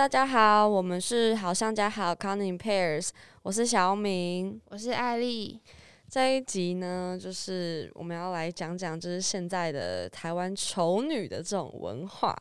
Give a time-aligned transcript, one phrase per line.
[0.00, 3.10] 大家好，我们是好像家好 Counting Pairs，
[3.42, 5.60] 我是小敏，我是艾丽。
[6.08, 12.34] 这一集呢，就是我们要来讲讲，就是现在的台湾丑女的这种文化，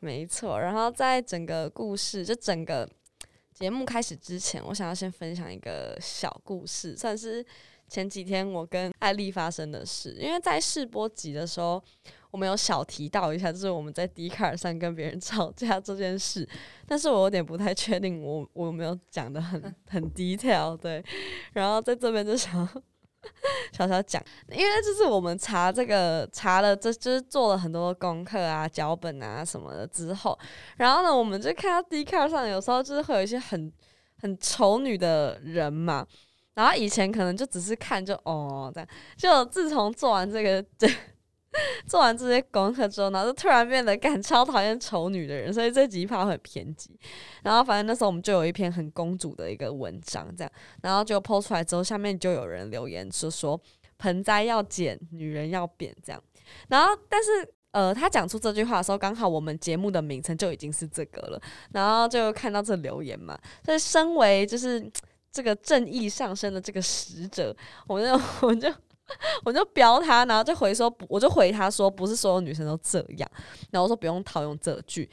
[0.00, 0.58] 没错。
[0.58, 2.90] 然后在整个故事，就整个
[3.54, 7.46] 节目开始之前，我想要先分享一个小故事，算是
[7.86, 10.16] 前几天我跟艾丽发生的事。
[10.18, 11.80] 因为在试播集的时候，
[12.36, 16.46] 我们有小提到一下，就是我们在 d 卡尔上跟别人吵架这件事，
[16.86, 21.02] 但是我有点不太确定，我我有没有讲的很 很 detail 对。
[21.54, 22.68] 然后在这边就想。
[23.72, 30.38] 小小讲，因为就是我们查这个查了，这就是做了很多功课啊、脚本啊什么的之后，
[30.76, 33.72] 然后呢，我们就看到 D 卡上有时候就是会有一些很
[34.20, 36.06] 很丑女的人嘛，
[36.54, 40.86] 然后以前可能就只是看就哦这样，就自从做完这个这。
[41.86, 46.90] 做完这些功课之后，然后就突然变得干超讨厌丑女的人，所以这集怕很偏激。
[47.42, 53.60] 然后反正那时候我们就有一篇很公主的一个文章，这样，然后就抛出来之后，下面就有人留言说说
[53.98, 56.22] 盆栽要剪，女人要扁这样。
[56.68, 57.30] 然后但是
[57.72, 61.40] 呃，他讲出这句话的时候，刚好我们节目的名称就已经是这个了，
[61.72, 63.38] 然后就看到这留言嘛。
[63.64, 64.90] 所以身为就是
[65.30, 67.54] 这个正义上升的这个使者，
[67.86, 68.72] 我就我就。
[69.44, 73.30] 我就飙他，然后就回说，我就回他说，不是所有女生都这样。
[73.70, 75.08] 然后我说不用套用这句，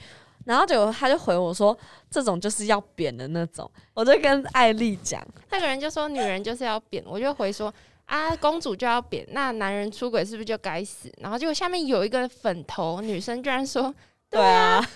[0.46, 1.78] 然后结果他就回我说，
[2.10, 3.70] 这种就是要扁的那种。
[3.94, 7.74] 我就跟艾丽讲，那个人就说女人就是要扁，我就回说
[8.06, 11.12] 啊，公主就要扁，那男人出轨是不是就该死？
[11.20, 13.94] 然后结果下面有一个粉头女生居然说，
[14.30, 14.84] 对啊。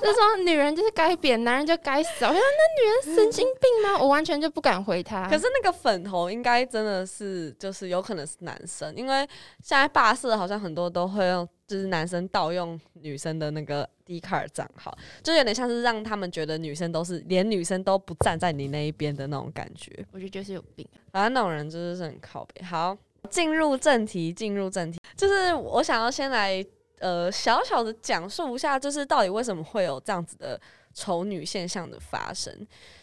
[0.02, 2.24] 就是说，女人就是该扁，男人就该死。
[2.24, 3.98] 我说，那女人神经病吗？
[4.00, 5.28] 我完全就不敢回他。
[5.28, 9.18] 可是那个粉头应该真的是，就是有可能是男生，因为
[9.62, 19.92] 现在霸社好像很多都会用，就是男生盗用女生的那个 D 卡尔账号，就有点像是让他们觉得女生都是连女生都不站在你那一边的那种感觉。
[20.12, 22.64] 我觉得就是有病，反正那种人就是很靠背。
[22.64, 22.96] 好，
[23.28, 26.64] 进入正题，进入正题，就是我想要先来。
[27.00, 30.60] 呃，小小的讲述一下，就是到底为什么会有这样子的
[30.92, 32.54] 丑女现象的发生。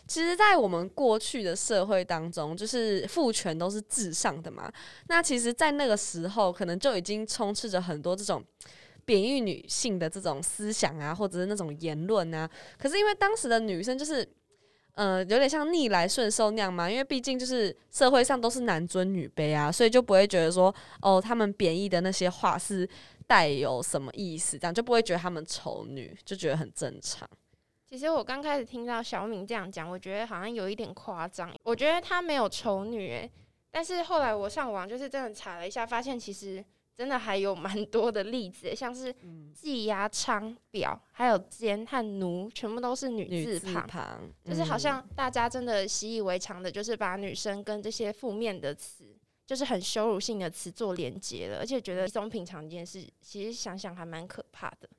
[0.08, 4.72] 其实，在我们过去的社会当中，就是父权都是至上的嘛。
[5.08, 8.44] 那其实，在那个时候，可能就已经充斥着很多这种
[9.04, 12.48] 贬义女性的这种思想啊，或者是那种言论啊。
[12.78, 14.26] 可是，因为当时的女生就是，
[14.94, 16.88] 呃，有点像逆来顺受那样嘛。
[16.88, 22.88] 因为毕竟就是社会上都是男尊女卑啊，所以就不会觉得说，哦，他们贬义的那些话是。
[23.28, 24.58] 带有什么意思？
[24.58, 27.30] 这样就不会觉得他们丑女，就觉得很正常。
[27.86, 31.54] 其实我刚开始听到小敏这样讲，我觉得好像有一点夸张。
[31.64, 33.32] 我觉得她没有丑女诶，
[33.72, 36.64] 但是后来我上网就是真的查了一下，发现其实
[36.96, 39.14] 真的还有蛮多的例子，像是
[39.54, 49.17] 季牙昌表，还有奸和奴，全部都是女字旁，就是好像大家真的习以为常的，就是把女生跟这些负面的词。
[49.48, 54.90] 就是很羞辱性的词做连接了，而且觉得稀松平常一件事，其实想想还蛮可怕的。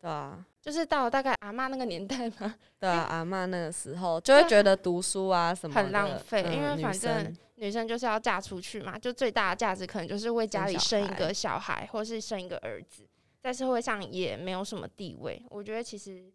[0.00, 13.06] 对啊，就是到了大概阿妈那个年代嘛，对啊，阿妈那个时候就会觉得读书啊什么很浪费，因为反正女生就是要嫁出去嘛，就最大的价值可能就是为家里生一个小孩，或是生一个儿子，
[13.42, 15.42] 在社会上也没有什么地位。
[15.50, 16.32] 我觉得其实。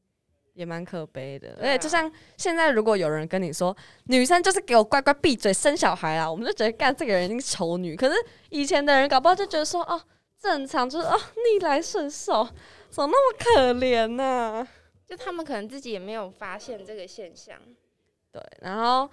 [0.54, 3.76] 也蛮可悲的，而且就像现在，如果有人跟你说
[4.06, 7.96] 女生就是给我乖乖闭嘴生小孩啊，我们就觉得干这个人一定是丑女。
[7.96, 8.16] 可是
[8.50, 10.00] 以前的人搞不好就觉得说哦，
[10.40, 12.48] 正常就是哦逆来顺受，
[12.90, 14.68] 怎么那么可怜呢？
[15.08, 17.58] 就他们可能自己也没有发现这个现象。
[18.32, 19.10] 对，然后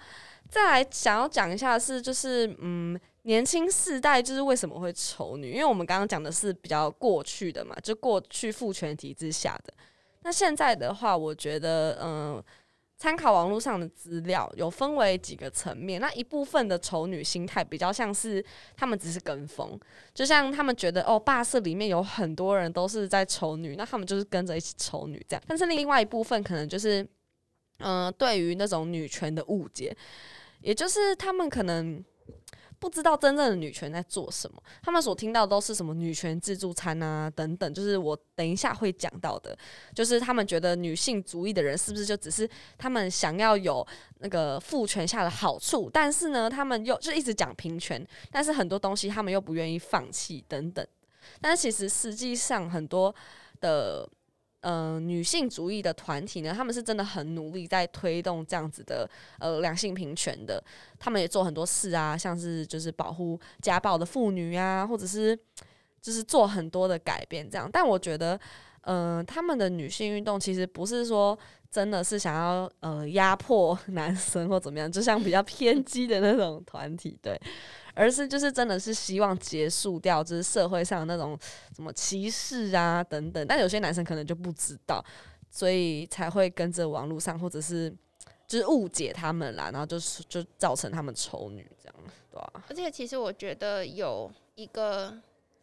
[0.49, 5.51] 再来想要讲一下是就是嗯年轻世代就是为什么会丑女？
[5.53, 9.73] 因为我们刚刚讲的是比较过去的嘛，就过去父权体制下的。
[10.23, 12.43] 那现在的话，我觉得，嗯，
[12.97, 15.99] 参考网络上的资料，有分为几个层面。
[15.99, 18.43] 那一部分的丑女心态比较像是
[18.75, 19.79] 他们只是跟风，
[20.13, 25.43] 就像他们觉得哦，霸社里面有很多人都是在丑女，那他们就是跟着一起丑女这样。
[25.47, 27.05] 但是另外一部分可能就是，
[27.79, 29.95] 嗯，对于那种女权的误解，
[30.59, 32.03] 也就是他们可能。
[32.81, 39.55] 不知道真正的女权在做什么，他们所听到都是什么女权自助餐啊等等，就是我等一下会讲到的，
[39.93, 42.49] 就是他们觉得女性主义的人是不是就只是
[42.79, 43.85] 他们想要有
[44.17, 50.83] 那个父权下的好处，但是呢，他们又就一直讲平权，但是很多东西他们又不愿意放弃等等，
[51.39, 53.13] 但是其实实际上很多
[53.59, 54.09] 的。
[54.61, 59.09] 嗯，女性主义的团体呢，他们是真的很努力在推动这样子的
[59.39, 60.63] 呃两性平权的。
[60.99, 65.37] 他们也做很多事啊，像是就是保护家暴的妇女啊，或者是
[66.01, 67.69] 就是做很多的改变这样。
[67.71, 68.39] 但我觉得，
[68.81, 71.37] 嗯，他们的女性运动其实不是说
[71.71, 77.39] 真的是想要呃压迫 男生或怎么样，就像比较偏激的那种团体，对，
[77.93, 81.37] 而是就是真的是希望结束掉就是社会上那种
[81.75, 85.03] 什么歧视啊等等，但有些男生可能就不知道，
[85.49, 87.93] 所以才会跟着网络上或者是
[88.47, 91.95] 就是误解他们啦，然后就是就造成他们丑女这样，
[92.31, 92.63] 对吧？
[92.69, 95.17] 而且其实我觉得有一个。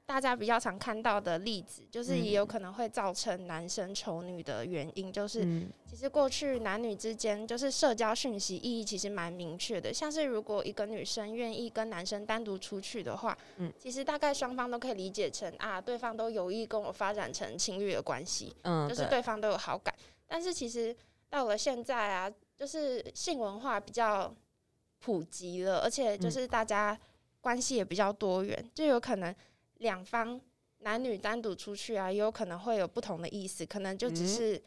[0.09, 5.47] 大家比较常看到的例子，就是也有可能会造成男生丑女的原因，就是
[5.85, 19.95] 其实过去男女之间就是社交讯息意义其实蛮明确的，像是如果一个女生愿意跟男生单独出去的话，嗯，其实大概双方都可以理解成啊，对方都有意跟我发展成情侣的关系，嗯，就是对方都有好感。
[20.27, 20.97] 但是其实
[21.29, 24.35] 到了现在啊，就是性文化比较
[25.01, 26.99] 普及了，而且就是大家
[27.43, 29.37] 关系也比较多元，就有可能。
[29.79, 30.41] 两方
[30.81, 34.63] 男女单独出去啊，也有可能会有不同的意思，可能就只是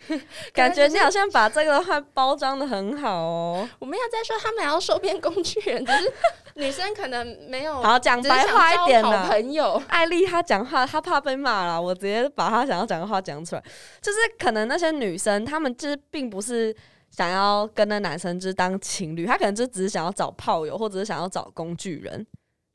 [0.54, 3.68] 感觉你好像把这个话包装的很好哦。
[3.78, 6.12] 我们要再说他们要收编工具人，只是
[6.54, 9.74] 女生可能没有 好讲白话一点的朋友。
[9.88, 13.62] 艾丽她讲话，她怕被骂了，我直接把她想要讲的话讲出来。
[14.00, 16.74] 就是可能那些女生，她们就是并不是
[17.10, 22.26] 想要跟那男生就是当情侣，她可能就只是想要找炮友，或者是想要找工具人。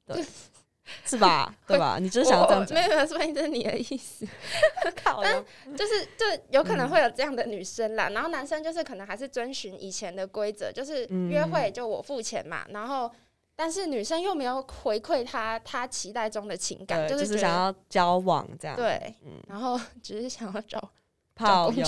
[0.06, 0.24] 对。
[1.04, 1.54] 是吧？
[1.66, 1.98] 对吧？
[2.00, 2.78] 你就是想要这样讲？
[2.78, 4.26] 没有没有，说明这是你的意思。
[5.24, 5.44] 但
[5.76, 8.10] 就是就有可能会有这样的女生啦。
[8.10, 12.66] 然后男生就是可能还是遵循以前的规则，就是约会就我付钱嘛。
[12.70, 13.12] 然后
[13.56, 18.78] 但是女生又没有回馈他他期待中的情感，就是想要交往这样。
[18.78, 19.16] 对，
[19.48, 20.92] 然后只是想要找
[21.34, 21.84] 炮友。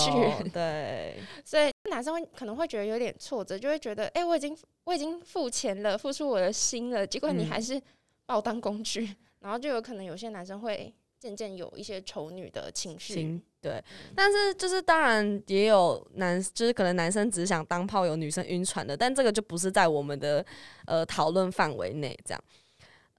[0.52, 7.80] 对，所以男生会可能会觉得有点挫折，就会觉得哎，我已经我已经付钱了，付出我的心了，结果你还是。
[8.28, 13.40] 把我当工具，然后就有可能有些男生会渐渐有一些丑女的情绪。
[13.58, 13.82] 对，
[14.14, 20.44] 但是就是当然也有男，就是可能男生只想当炮友，女生晕船的，但这个就不是在我们的
[20.84, 22.14] 呃讨论范围内。
[22.22, 22.44] 这样，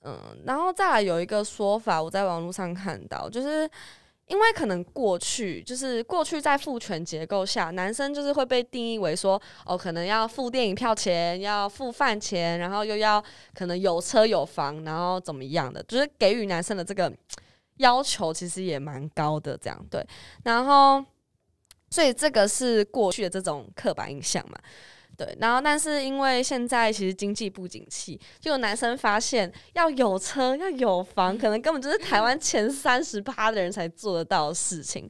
[0.04, 3.68] 嗯，然后再来有一个说法，我在网络上看到，就是。
[4.30, 13.22] 因为可能过去就是过去在父权结构下，男生就是会被定义为说，哦，可能要付电影票钱，要付饭钱，然后又要
[13.56, 17.12] 可能有车有房，然后怎么样的，就是给予男生的这个
[17.78, 20.06] 要求其实也蛮高的，这样对。
[20.44, 21.04] 然后，
[21.90, 24.60] 所以这个是过去的这种刻板印象嘛。
[25.20, 35.10] 对，然后但是因为现在其实经济不景气，就有男生发现要有车要有房，可能根本就是台湾前三十趴的人才做得到的事情。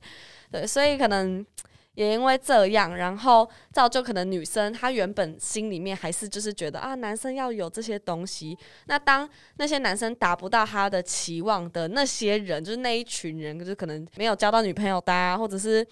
[0.51, 1.45] 对，所以可能
[1.93, 8.57] 也因为这样，然后造就可能女生她原本心里面还是就是觉得啊，男生要有这些东西。
[8.87, 15.85] 那当那些男生达不到他的期望的那些人，就是那一群人，就是可能没有交到女朋友的，啊，或者是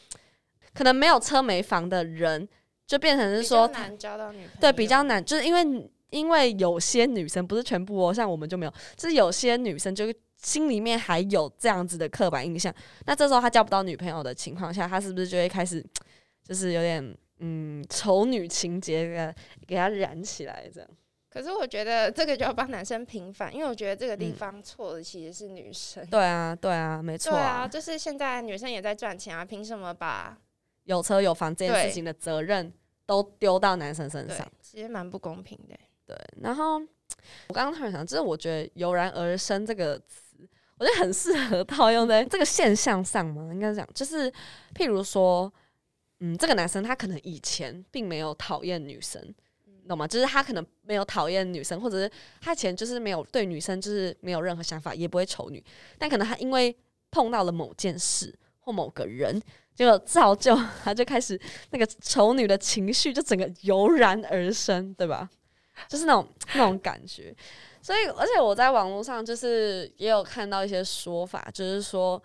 [0.74, 2.50] 可能没有车没房的人。
[2.88, 4.52] 就变成是说，难交到女朋友。
[4.62, 10.06] 对，比较难，就是因为因为有些女生不是全部哦，像我们就没有，就是有些女生就
[10.38, 12.74] 心里面还有这样子的刻板印象。
[13.06, 15.86] 那这时候她交不到女朋友的情况下，她是不是就会开始
[16.44, 20.90] 就是有点嗯丑女情节给给她燃起来这样？
[21.30, 26.04] 可是我觉得这个就要帮男生平反，因为我觉得这个地方错的其实是女生。
[26.08, 27.34] 对啊，对啊，没错。
[27.34, 30.38] 对啊，就是现在女生也在赚钱啊，凭什么把？
[30.88, 32.72] 有车有房这件事情的责任
[33.06, 35.76] 都丢到男生身上，其实蛮不公平的。
[36.06, 36.80] 对，然后
[37.48, 40.38] 我刚刚突然想，就是我觉得“油然而生”这个词，
[40.78, 43.54] 我觉得很适合套用在这个现象上嘛。
[43.54, 44.32] 应该讲，就是
[44.74, 45.54] 譬如说，
[46.22, 49.22] 嗯，这个男生他可能以前并没有讨厌女生，
[49.90, 50.08] 懂吗？
[50.08, 55.62] 就是他可能没有讨厌女生，或者是他以前就是没有对女生就是没有任何想法，也不会丑女，
[55.98, 56.74] 但可能他因为
[57.12, 59.42] 碰到了某件事或某个人。
[59.86, 65.30] 就造就，他就开始那个丑女的情绪就整个油然而生，对吧？
[65.88, 67.32] 就是那种那种感觉。
[67.80, 72.22] 所以，而且我在网络上就是也有看到一些说法，就是说，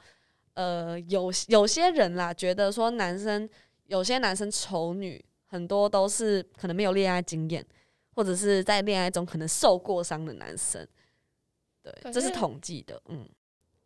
[0.54, 3.46] 呃，有有些人啦，觉得说男生
[3.84, 7.62] 有些男生丑女很多都是可能没有恋爱经验，
[8.14, 10.84] 或者是在恋爱中可能受过伤的男生。
[11.82, 13.28] 对，这是统计的，嗯。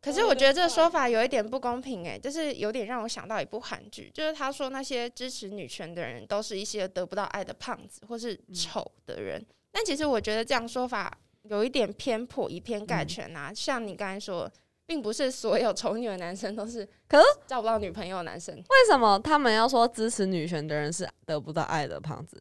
[0.07, 13.53] 可是我觉得这个说法有一点不公平诶，就是有点让我想到一部韩剧，就是他说那些支持女权的人都是一些得不到爱的胖子或是丑的人，但其实我觉得这样说法有一点偏颇，以偏概全啊。
[13.53, 14.49] 像你刚才说，
[14.87, 18.55] 并不是所有丑女的男生都是，可是找不到女朋友的男生。
[18.55, 22.41] 为什么他们要说支持女权的人是得不到爱的胖子？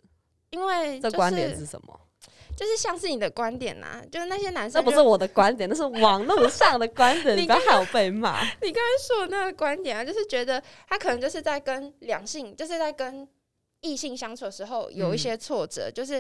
[0.52, 2.00] 因为这观点是什么？
[2.56, 8.42] 就是像是你的观点呐，就是那些男生，那不是我的观点，那是网络 上的观点，你不要害我被骂。
[8.62, 13.28] 你刚才说的那个观点啊，就是觉得他可能就是在跟两性，就是在跟。
[13.82, 16.20] 异性相处的时候有一些挫折，就是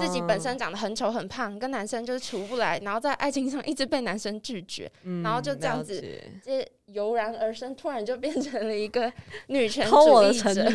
[0.00, 4.90] 自己本身长得很丑很胖，跟男生就是处不来，然后在爱情上一直被男生拒绝，
[5.22, 6.02] 然后就这样子，
[6.44, 9.12] 这油然而生，突然就变成了一个
[9.46, 10.66] 女权主义者。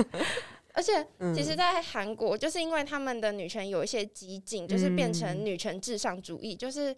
[0.76, 1.04] 而且，
[1.34, 6.94] 其实，在韩国，就是因为他们的女权有一些激进，就是变成女权至上主义，就是。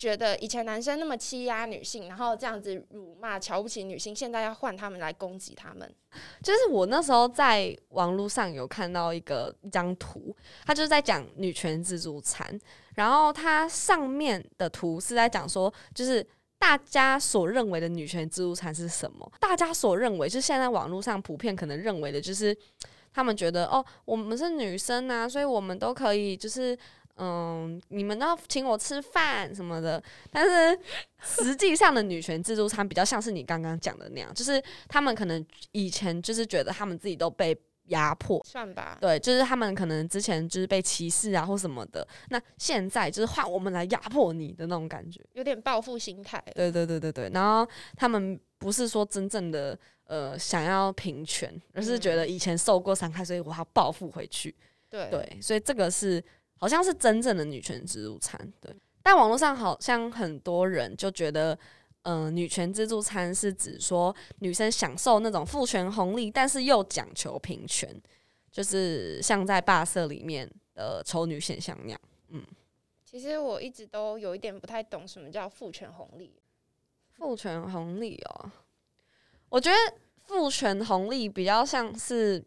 [0.00, 5.94] 觉得以前男生那么欺压女性，然后这样子辱骂、瞧不起女性，现在要换他们来攻击他们。
[6.42, 10.34] 就是我那时候在网络上有看到一个一张图，
[10.64, 12.58] 他就是在讲女权自助餐，
[12.94, 16.26] 然后它上面的图是在讲说，就是
[16.58, 19.30] 大家所认为的女权自助餐是什么？
[19.38, 22.56] 大家所认为，就是现在网络上普遍可能认为的，就是
[23.12, 26.76] 他们觉得哦，我们是女生啊，所以我们都可以就是。
[27.22, 30.78] 嗯，你们要请我吃饭什么的，但是
[31.20, 37.54] 实际上的女权自助餐比较像是你刚刚讲的那样，就是他们可能以前就是觉得他们自己都被
[37.88, 46.42] 压迫，算吧，对，就是他们可能之前就是被歧视啊或什么的，那现在就是换我们来压迫你的那种感觉，有点报复心态。
[46.54, 49.78] 对对对对对，然后他们不是说真正的
[50.10, 54.54] 呃想要平权，而是觉得以前受过伤害，所以我要报复回去。
[54.90, 56.22] 对对，所以这个是。
[56.62, 58.70] 好像是真正的女权自助餐，对。
[59.02, 61.58] 但网络上好像很多人就觉得，
[62.02, 67.90] 嗯，女权自助餐是指说女生享受那种父权红利，但是又讲求平权，
[68.52, 72.00] 就是像在霸社里面的丑女现象那样。
[72.28, 72.44] 嗯，
[73.06, 76.34] 其实我一直都有一点不太懂什么叫父权红利。
[77.08, 78.52] 父权红利哦，
[79.50, 79.76] 我觉得
[80.26, 82.42] 父权红利比较像是。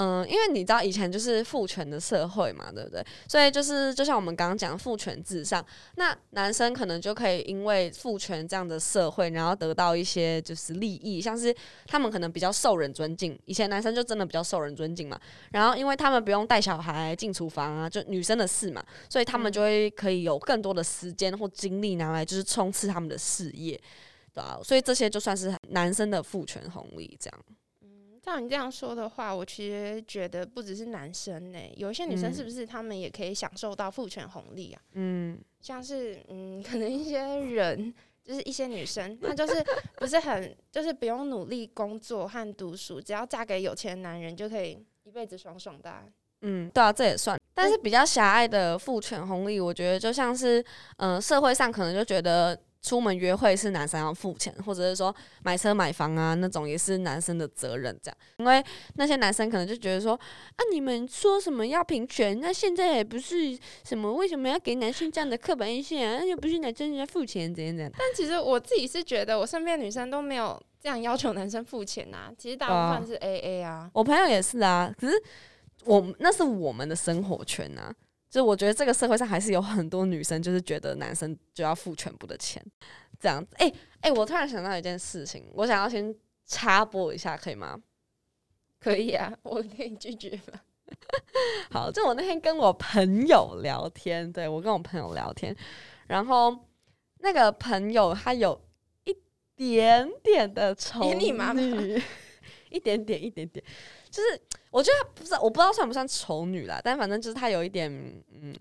[0.00, 3.04] 嗯，因为你知道以前就是父权的社会嘛，对不对？
[3.26, 5.60] 所以就是就像我们刚刚讲父权至上，
[5.96, 11.52] 那男生可能就可以因为父权这样的社会，然后得到一些就是利益，像是
[11.84, 13.36] 他们可能比较受人尊敬。
[13.46, 23.76] 以前男生就真的比较受人尊敬嘛，然后因为他们不用带小孩进厨房啊，就女生的事嘛，所以他们就会可以有更多的时间或精力拿来就是冲刺他们的事业，
[24.62, 27.44] 所以这些就算是男生的父权红利这样。
[27.82, 27.88] 嗯
[28.20, 34.82] 照你这样说的话，我其实觉得不只是男生呢，有一些女生是不是她们也可以享受到父权红利啊？
[34.92, 39.64] 嗯，像是嗯，可能一些人就是一些女生，她就是
[39.96, 46.02] 不是很就是不用努力工作和读书，只要嫁给有钱男人就可以一辈子爽爽的。
[46.42, 47.40] 嗯，对啊，这也算。
[47.54, 50.62] 但是比较狭隘的父权红利，我觉得就像是
[50.98, 52.60] 嗯，社会上可能就觉得。
[52.88, 58.16] 出门约会是男生要付钱，或者是说买车买房啊那种也是男生的责任，这样。
[58.38, 58.64] 因为
[58.94, 66.24] 那些男生可能就觉得说啊，你们说什么要平权，那现在也不是什么为什么要给男生这样的刻板印象啊？
[66.24, 67.92] 又不是男生在付钱，怎样怎样。
[67.98, 72.32] 但其实我自己是觉得，我身边女生都没有这样要求男生付钱呐。
[72.38, 73.90] 其实大部分是 A A 啊。
[73.92, 75.22] 我朋友也是啊，可是
[75.84, 77.94] 我那是我们的生活圈啊。
[78.30, 82.62] 就我觉得这个社会上还是有很多女生，就是觉得男生就要付全部的钱，
[83.18, 83.54] 这样子。
[83.58, 87.80] 哎哎，我突然想到一件事情，我想要先插播一下，可以吗？
[88.78, 90.60] 可以啊，我可以拒绝吗？
[91.70, 95.54] 好，就我那天跟我朋友聊天，对我跟我朋友聊天，
[96.06, 96.56] 然后
[97.18, 98.58] 那个朋友他有
[99.04, 99.16] 一
[99.56, 102.02] 点点的丑女，
[102.70, 103.64] 一点点，一点点，
[104.10, 104.40] 就是。
[104.70, 108.54] 我觉得不是，我不知道算不算丑女啦，但反正就是她有一点，嗯，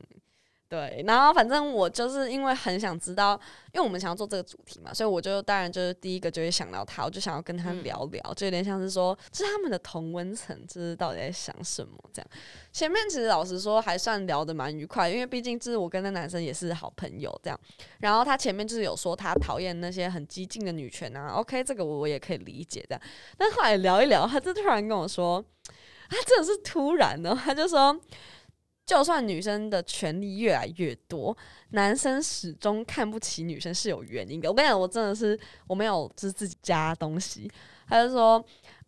[0.70, 1.04] 对。
[1.08, 3.40] 然后反正我就是因为很想知道，
[3.74, 12.28] 因为我们想要做这个主题嘛，所以我就当然就是第一个就会想到他，我就想要跟他聊聊，就有点像是说，这是他们的同温层，就是到底在想什么这样。
[12.72, 17.60] 前面其实老实说还算聊得蛮愉快，因为毕竟就是我跟那男生也是好朋友这样。
[18.00, 23.02] 然后他前面就是有说他讨厌那些很激进的女权啊，OK，这个我也可以理解这样。
[23.38, 25.44] 但后来聊一聊，他就突然跟我说。
[26.10, 27.94] 他真的是突然的，他就说，
[28.88, 31.36] 就算女生的权利越来越多，
[31.72, 34.50] 男生始终看不起女生是有原因的。
[34.50, 37.52] 我跟你讲，我真的是我没有就是自己加东西。
[37.86, 38.44] 他就说，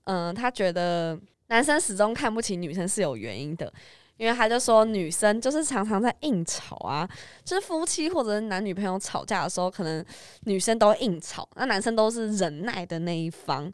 [0.05, 3.71] 嗯，他觉得男生始终看不起女生是有原因的，
[4.15, 7.07] 因为他就说女生就是常常在硬吵啊，
[7.43, 10.03] 就是夫妻或者男女朋友吵架的时候，可能
[10.45, 13.71] 女生都硬吵，那男生都是忍耐的那一方，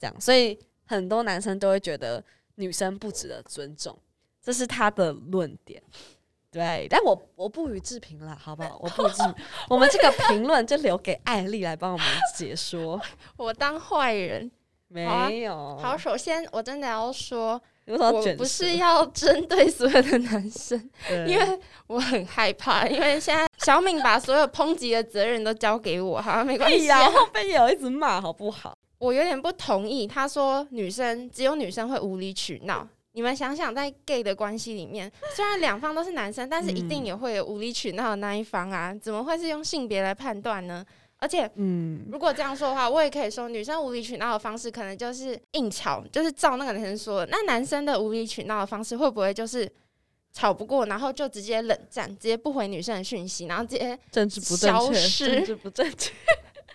[0.00, 2.22] 这样，所以很多男生都会觉得。
[2.60, 3.96] 女生不值得尊重，
[4.48, 5.78] 这是他的论点。
[6.50, 8.78] 对，但我我不予置评了，好不好？
[8.80, 9.22] 我不置，
[9.68, 12.98] 我们这个评论就留给艾丽来帮我们解说。
[13.36, 14.50] 我当坏人
[14.88, 15.76] 没有。
[15.76, 26.86] 好，首先我真的要说，我不是要针对所有的男生，因为我很害怕，因为现在小敏把所有抨击的责任都交给我，好像没关系。
[26.86, 28.74] 然后被有一直骂，好不好？
[28.96, 32.88] 我有点不同意，他说女生只有女生会无理取闹。
[33.18, 38.94] 你们想想，在 gay 的关系里面，虽然两方都是男生，但是一定也会有无理取闹的那一方啊！
[38.94, 40.86] 怎么会是用性别来判断呢？
[41.16, 47.28] 而且，嗯，如果这样说的话，我也可以说，女生无理取闹的方式可能就是硬吵，就是照那个男生说的。
[47.32, 49.68] 那男生的无理取闹的方式会不会就是
[50.32, 56.12] 吵不过，然后就直接冷战，直接不回女生的讯息，然后直接政治不正确，政治不正确。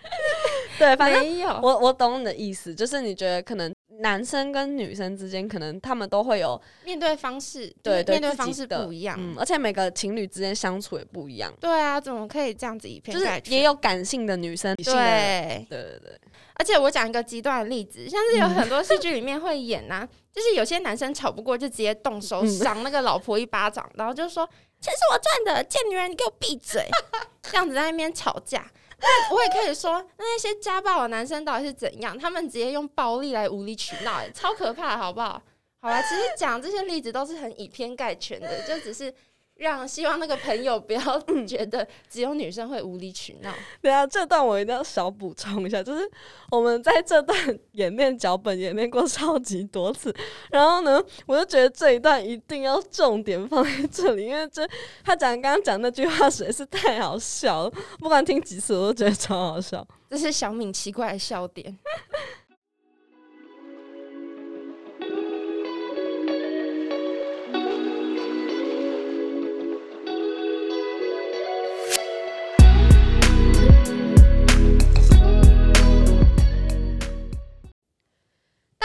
[0.78, 3.72] 对，反正我我懂你的意思，就是你觉得可能。
[4.00, 11.52] 男生跟女生之间，可能他们都会有面对方式，对面对方式不一样，嗯，而且每个情侣之间相处也不一样。
[11.60, 13.16] 对啊，怎么可以这样子一片？
[13.16, 16.20] 就是也有感性的女生，对对对对。
[16.56, 24.48] 而且我讲一个极端的例子，像是有很多戏剧里面会演呐， 就是有些男生吵不过，就直接动手赏那个老婆一巴掌，然后就说
[24.80, 26.86] 钱是我赚的，贱女人，你给我闭嘴，
[27.42, 28.70] 这样子在那边吵架。
[29.00, 32.18] 那我也可以说，那些家暴的男生到底是怎样？
[32.18, 35.42] 他们直接用暴力来无理取闹，超可怕，好不好？
[35.80, 39.12] 好吧，其实讲这些例子都是很以偏概全的，就只是。
[39.56, 41.00] 让希望那个朋友不要
[41.46, 43.54] 觉得只有女生会无理取闹。
[43.80, 46.10] 对啊，这段我一定要少补充一下，就是
[46.50, 47.36] 我们在这段
[47.72, 50.14] 演练脚本演练过超级多次，
[50.50, 54.68] 然后呢，我就觉得这一段一定要重点放在这里，因为这
[55.04, 57.70] 他讲刚刚讲那句话实在是太好笑了，
[58.00, 59.86] 不管听几次我都觉得超好笑。
[60.10, 61.76] 这是小敏奇怪的笑点。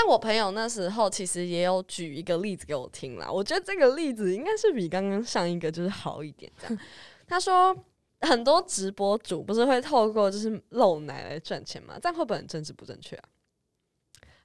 [0.01, 6.50] 但我朋友那时候其实也有举一个例子给我听啦，我觉得这个例子应该是比刚刚上一个就是好一点。
[6.58, 6.80] 这样，
[7.28, 7.76] 他说
[8.21, 12.00] 很多直播主不是会透过就是露奶来赚钱吗？
[12.02, 13.24] 这样会不会很政治不正确啊？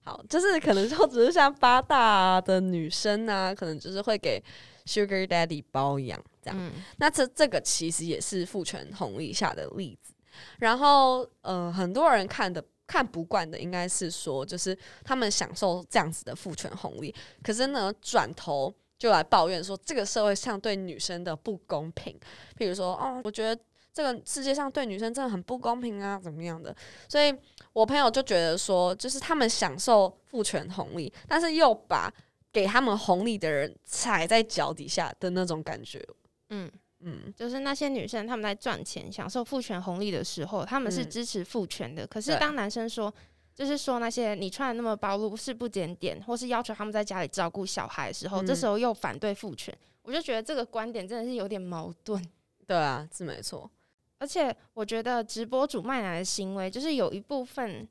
[0.03, 4.43] 好，就是可能就只是像八大的女生啊，可能就是会给
[4.87, 6.73] Sugar Daddy 包养这样。
[6.97, 10.13] 那这这个其实也是父权红利下的例子。
[10.59, 12.65] 然后呃，很多人看的。
[12.87, 22.19] 看不惯的应该是说，就是他们享受这样子的父权红利，可是呢，转头就来抱怨说这个社会上对女生的不公平。
[22.59, 23.61] 譬如说，哦，我觉得
[23.93, 26.75] 这个世界上对女生真的很不公平啊，怎么样的？
[27.09, 27.35] 所以
[27.73, 32.13] 我朋友就觉得说，就是他们享受父权红利，但是又把
[32.53, 36.05] 给他们红利的人踩在脚底下的那种感觉，
[36.51, 36.71] 嗯。
[37.07, 42.07] 嗯，就是那些女生，他们在赚钱、享受父权红利的时候，他们是支持父权的。
[42.07, 43.13] 可是当男生说，
[43.55, 52.21] 就是说那些你穿的那么暴露是不检点，或是要求他们在家里照顾小孩的时候，这时候又反对父权，我就觉得这个观点真的是有点矛盾。
[52.67, 53.71] 对啊，是没错。
[54.19, 57.87] 而且我觉得直播主卖奶的行为，就是有一部分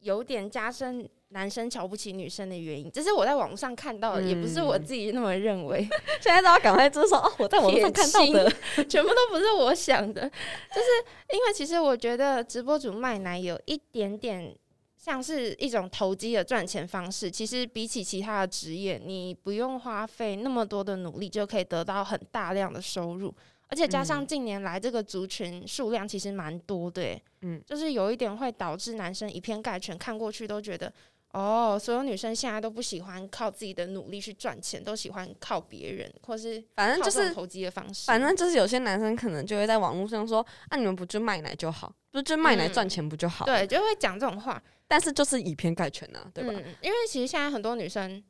[0.00, 1.08] 有点加深。
[1.30, 5.86] 男生瞧不起女生的原因，这是我在网上看到的，也不是我自己那么认为。
[6.22, 8.50] 现在都要赶快就说哦，我在网上看到的，
[8.88, 10.22] 全部都不是我想的。
[10.74, 14.56] 就是因为其实我觉得直播主卖奶有一点点
[14.96, 17.30] 像是一种投机的赚钱方式。
[17.30, 23.34] 其实比起其他的职业，你不用花费那么多的努力就可以得到很大量的收入。
[23.68, 30.92] 而且加上近年来这个族群数量其实蛮多的，嗯，就是有一点会导致男生以偏概全，看过去都觉得。
[31.32, 38.06] 哦，所有女生现在都不喜欢靠自己的努力去赚钱，都喜欢靠别人，或是反正就是投机的方式。
[38.06, 44.60] 反正就是有些男生可能就会在网络上说：“啊，你们不就卖奶就好，不就卖奶赚钱不就好？”对，就会讲这种话。
[44.88, 46.50] 但是就是以偏概全啊，对吧？
[46.80, 48.24] 因为其实现在很多女生，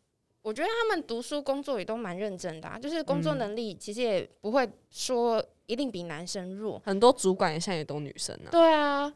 [0.49, 6.81] 我觉得他们读书工作也都蛮认真的，就是工作能力其实也不会说一定比男生弱。
[6.87, 8.49] 很多主管现在也都女生呢。
[8.51, 9.13] 对啊。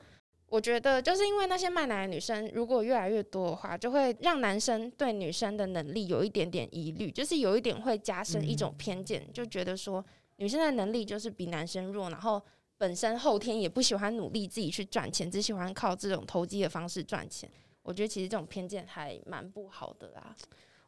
[0.49, 10.05] 我觉得就是因为那些卖奶的女生，如果越来越多的话，就会让男生对女生的能力有一点点疑虑，就是有一点会加深一种偏见，就觉得说
[10.37, 12.43] 女生的能力就是比男生弱，然后
[12.77, 17.51] 本身后天也不喜欢努力自己去赚钱，只喜欢靠这种投机的方式赚钱。
[17.83, 20.37] 我觉得其实这种偏见还蛮不好的啦。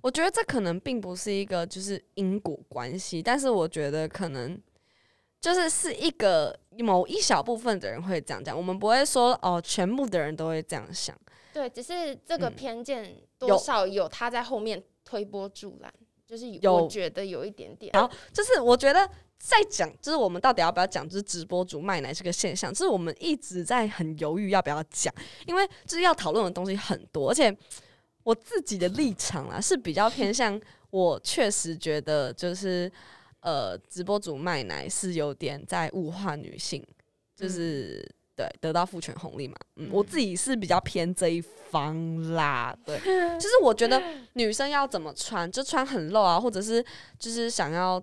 [0.04, 4.60] 我觉得这可能并不是一个就是因果关系，但是我觉得可能。
[5.40, 11.14] 就是是一个某一小部分的人会这样讲，我们不会说哦，全部的人都会这样想。
[11.52, 15.92] 对，只是这个偏见多少有他在后面推波助澜，
[16.26, 17.90] 就是有觉得有一点点。
[17.92, 19.06] 然后就是我觉得
[19.38, 25.12] 在讲，就是我们到底要不要讲，就是直播主卖奶这个现象，就是我们一直在很犹豫要不要讲，
[25.46, 27.54] 因为就是要讨论的东西很多，而且
[28.24, 30.60] 我自己的立场啦是比较偏向。
[30.90, 32.90] 我确实觉得就是
[33.40, 36.84] 呃，直播主卖奶是有点在物化女性，
[37.36, 38.04] 就是、
[38.36, 39.54] 对得到父权红利嘛。
[39.76, 42.76] 嗯，我自己是比较偏这一方啦。
[42.84, 42.98] 对，
[43.38, 44.02] 就是我觉得
[44.34, 46.84] 女生要怎么穿，就穿很露啊，或者是
[47.18, 48.02] 就是想要。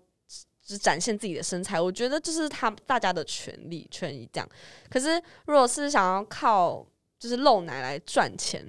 [0.63, 4.47] 就是展现自己的身材，我觉得就是他大家的权利权益这样。
[4.91, 6.85] 可是如果是想要靠
[7.17, 8.63] 就是露奶来赚钱，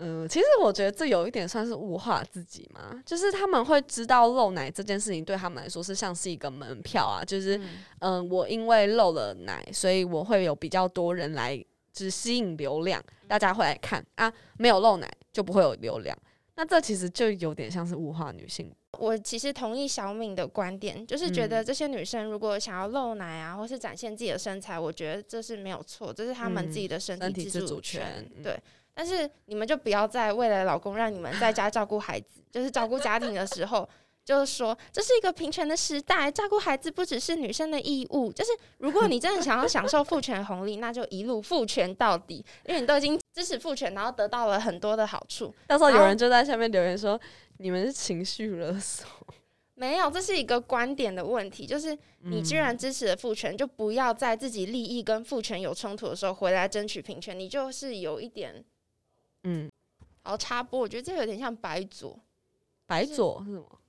[0.00, 7.56] 嗯，其实我觉得这有一点算是物化自己嘛，就是他们会知道漏奶这件事情对他们来说是像是一个门票啊，就是
[8.00, 11.56] 嗯、呃我因为漏了奶，所以我会有比较多人来，
[11.92, 16.16] 就是吸引流量，大家会来看啊，没有漏奶就不会有流量，
[16.54, 18.72] 那这其实就有点像是物化女性。
[18.98, 21.48] 我其实同意小敏的观点，就是觉嗯。
[21.48, 28.42] 得这些女生如果想要露奶啊，或是展现自己的身材，我觉得这是没有错，这是她们自己的身体自自主主权嗯。
[28.42, 28.58] 对，
[29.00, 33.88] 但是你们就不要在为了老公让你们在家照顾孩子， 就是照顾家庭的时候。
[34.22, 38.30] 就是说，这是一个平权的时代，照顾孩子不只是女生的义务。
[38.30, 45.52] 就是如果你真的想要享受父权红利，那就一路父权到底，因为你都已经支持父权，然后得到了很多的好处。
[45.66, 47.18] 到时候有人就在下面留言说
[47.56, 49.08] 你们是情绪勒索，
[49.74, 51.66] 没有，这是一个观点的问题。
[51.66, 57.36] 就是你既然支持了父权，就不要在自己利益跟父权有冲突的时候回来争取平权。
[57.36, 58.62] 你就是有一点
[59.44, 59.70] 嗯，
[60.22, 62.18] 好插播，我觉得这有点像白左。
[62.86, 63.80] 白左是什么？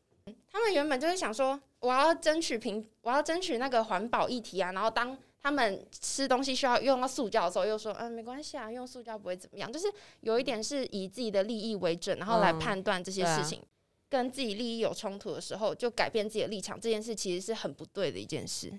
[0.52, 4.72] 他们原本就是想说，我要争取平，我要争取那个环保议题啊。
[4.72, 9.72] 然后当他们吃东西需要用到塑胶的时候，又说，嗯，没关系啊，用塑胶不会怎么样。
[9.72, 13.62] 就是有一点是以自己的利益为准，然后来嗯判断这些事情。
[14.08, 18.70] 跟自己利益有冲突的时候，就改变自己的立场，这件事其实是很不对的一件事。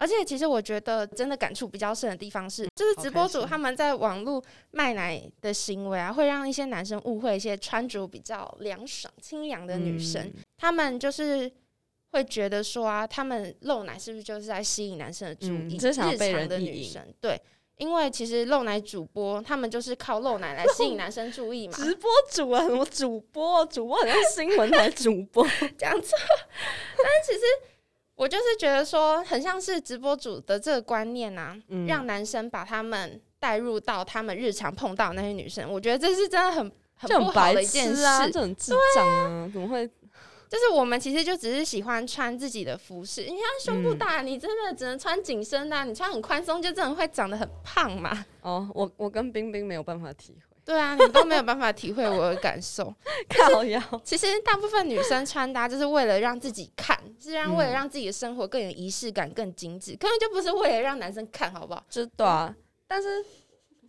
[0.00, 10.22] 而且，其实我觉得真的感触比较深的地方是，就是直播主他们在网络卖奶的行为啊，会让一些男生误会一些穿着比较凉爽、清凉的女生。
[10.24, 11.50] 嗯他们就是
[12.12, 15.76] 会觉得说啊，他们露奶是不是就是在吸引男生的注意？
[15.76, 16.16] 日常
[16.48, 17.40] 的女生对，
[17.76, 21.74] 因为其实露奶主播他们就是靠露奶来吸引男生注意嘛。
[21.74, 23.64] 直播主啊，什么主播？
[23.66, 25.46] 主播好像新闻台主播。
[25.78, 26.14] 这样子。
[26.96, 27.40] 但其实
[28.20, 37.96] 我就是觉得说，很像是直播主的这个观念啊，嗯让男生把他们带入到他们日常碰到那些女生，我觉得这是真的很很不好的一件事。
[37.96, 39.88] 痴啊，就很智障啊，怎么会？
[40.50, 48.26] 就是我们其实就只是喜欢穿自己的服饰，你看胸部嗯大，你真的只能穿紧身的啊、你穿很宽松就真的会长得很胖嘛。
[48.42, 52.94] 哦，我我跟冰冰没有办法体会，对啊，你都没有办法体会我的感受。
[53.28, 53.82] 靠腰。
[54.04, 61.84] 其实大部分女生穿搭就是为了让自己看，是让为了嗯让自己的生活更有仪式感、更精致，根本就不是为了让男生看，好不好？
[61.90, 62.54] 知道啊，
[62.86, 63.08] 但是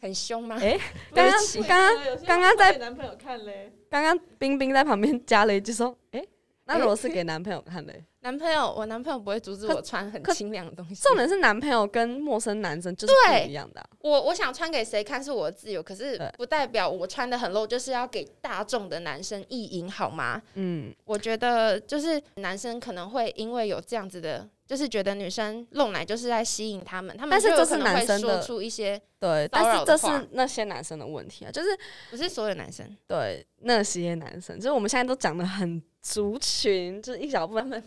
[0.01, 0.57] 很凶吗？
[0.59, 0.79] 诶
[1.13, 6.27] 刚刚刚刚刚刚在给男朋友看嘞，刚刚冰冰在旁边加了一句说：“诶，
[6.65, 10.95] 那如果是给男朋友看的，男朋友，我男朋友不会阻止我穿很清凉的东西。
[10.95, 20.39] 重点是男朋友跟陌生男生就是不一样的啊、我我想穿给谁看是我的自由，可是不代表我穿的很露就是要给大众的男生意淫，好吗？
[20.53, 31.69] 嗯，我觉得就是男生可能会因为有这样子的，就是觉得女生露奶就是在吸引他们，他们但是这是男生的出一些对，但是这是那些男生的问题啊，就是
[32.11, 32.85] 不是所有男生。
[33.07, 37.83] 对那些男生，就是我们现在都讲的很族群，就是一小部分。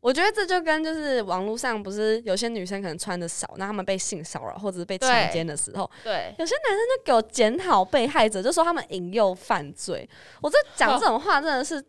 [0.00, 10.08] 我觉得这就跟就是网络上不是有些女生可能穿的少，那他们被性骚扰或者是被强对奸的时候，对，有些男生就给我检讨被害者，就说他们引诱犯罪。
[10.40, 11.80] 我这讲这种话真的是，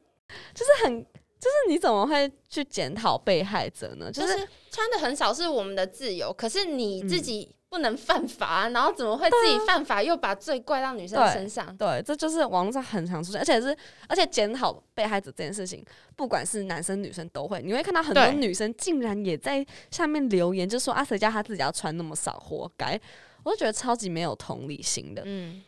[0.54, 4.12] 就是很，就是你怎么会去检讨被害者呢？
[4.12, 11.74] 就就是是穿的很少是我们的自由，可是你自己不能犯法啊、然后怎么会自己犯法又把罪怪到女生身上？
[11.78, 13.76] 对，这就是网络上很常出现，而且是
[14.10, 15.82] 而且检讨被害者这件事情，
[16.18, 23.00] 不管是男生女生都会，你会看到很多女生竟然也在下面留言，就说啊，谁叫她自己要穿那么少，活该。
[23.44, 25.24] 我就觉得超级没有同理心的。
[25.26, 25.64] 嗯，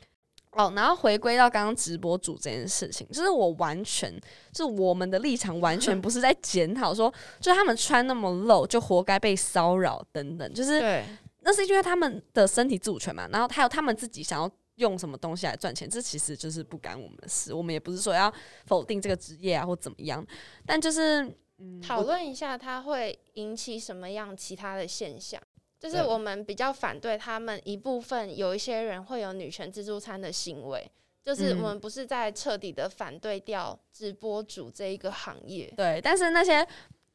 [0.51, 4.13] 哦，然后回归到刚刚直播主这件事情，就是我完全，
[4.51, 11.05] 就是我们的立场完全不是在检讨说，就是他们穿那么露就活该被骚扰等等，就是对，
[11.43, 18.33] 那是因为他们的身体自主权嘛，然后还有他们自己想要用什么东西来赚钱，这其实就是不干我们的事，我们也不是说要
[18.65, 20.25] 否定这个职业啊或怎么样，
[20.65, 21.21] 但就是
[21.59, 25.41] 嗯，讨论一下它会引起什么样其他的现象。
[25.79, 30.89] 就是我们比较反对他们一部分有一些人会有女权自助餐的行为，
[31.23, 35.71] 就是嗯我们不是在彻底的反对掉直播主这一个行业。
[35.75, 36.65] 对，但是那些。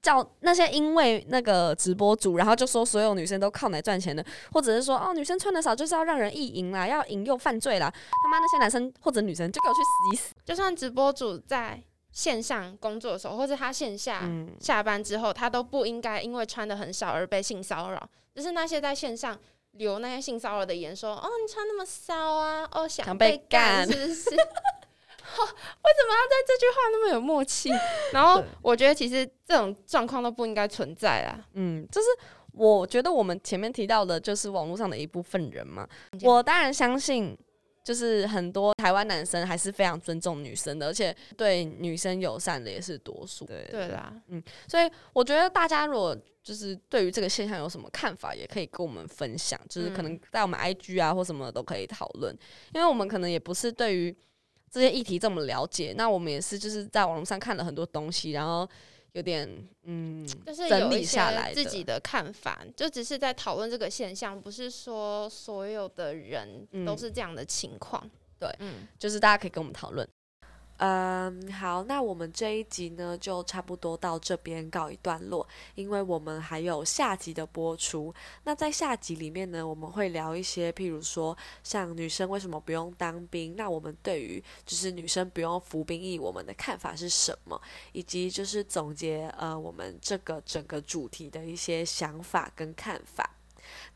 [0.01, 10.35] 叫那些因为那个直播主，然后就说所有女生都靠奶赚钱的，或者是说哦女生穿的少就是要让人意淫啦，要引诱犯罪啦，他妈那些男生或者女生就给我去死一死！
[10.45, 11.83] 就算直播主在
[12.13, 18.09] 线上工作的时候，或者他线下嗯下班之后，他都不应该因为穿的很少而被性骚扰。
[18.35, 19.37] 就是那些在线上
[19.73, 24.31] 留那些性骚扰的言说，哦，你穿那么骚啊，哦，想想被干是不是？
[25.37, 27.71] 哦，为什么要在这句话那么有默契？
[28.12, 31.45] 然后我觉得其实这种状况都不应该存在啦。
[31.55, 32.07] 嗯，就是
[32.53, 35.88] 我觉得我们前面提到的，就是网络上的一部分人嘛。
[36.23, 37.37] 我当然相信，
[37.85, 43.45] 就是很多台湾男生还是非常尊重女生的，而且对女生友善的也是多数。
[43.45, 44.12] 对对啦，
[44.67, 52.37] 所以我觉得大家如果就是对于这个现象有什么看法，也可以跟我们分享，就是可能嗯在我们 IG 啊或什么的都可以讨论，
[52.73, 54.17] 因为我们可能也不是对于
[54.71, 58.69] 这些议题这么了解，那我们也是就是在网络上看了很多东西，然后
[59.13, 59.49] 有点
[59.85, 68.09] 嗯就是整理下来自己的看法，就只是在讨论这个现象，不是说所有的人都嗯是这样的情况。
[68.39, 70.09] 对嗯，就是大家可以跟我们讨论。
[70.79, 78.14] 嗯，好，那我们这一集呢就差不多到这边告一段落，因为我们还有下集的播出。
[78.45, 87.61] 那在下集里面呢，我们会聊一些，譬如说像女生为什么不用当兵，那我们对于就是女生不用服兵役，我们的看法是什么，
[87.91, 93.38] 以及就是总结呃我们这个整个主题的一些想法跟看法。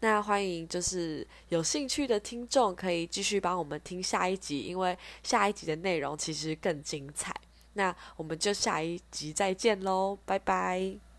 [0.01, 7.35] 那欢迎就是有兴趣的听众可以继续帮我们听下一集，因为下一集的内容其实更精彩。
[7.75, 11.12] 那我们就下一集再见喽，拜拜。